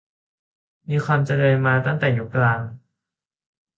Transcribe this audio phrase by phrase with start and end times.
[0.89, 2.59] มีความเจริญมาตั้งแต่ยุคกลาง